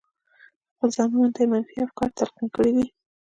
[0.73, 2.85] خپلو ځانونو ته يې منفي افکار تلقين کړي دي.